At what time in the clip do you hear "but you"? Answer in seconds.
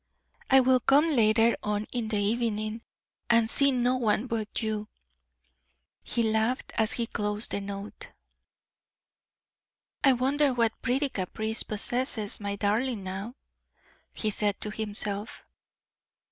4.25-4.87